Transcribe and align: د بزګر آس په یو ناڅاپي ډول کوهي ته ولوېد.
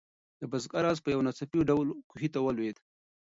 د 0.39 0.41
بزګر 0.51 0.83
آس 0.89 0.99
په 1.03 1.09
یو 1.13 1.25
ناڅاپي 1.27 1.59
ډول 1.69 1.87
کوهي 2.09 2.29
ته 2.33 2.39
ولوېد. 2.41 2.77